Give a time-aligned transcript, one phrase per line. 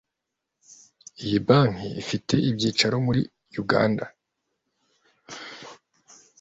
[1.23, 3.21] Iyi Banki ifite ibyicaro muri
[3.61, 4.05] Uganda